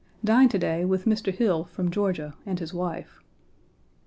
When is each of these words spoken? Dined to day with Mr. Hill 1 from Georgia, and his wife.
Dined 0.23 0.49
to 0.49 0.57
day 0.57 0.83
with 0.83 1.05
Mr. 1.05 1.31
Hill 1.31 1.61
1 1.65 1.69
from 1.69 1.91
Georgia, 1.91 2.33
and 2.43 2.57
his 2.57 2.73
wife. 2.73 3.19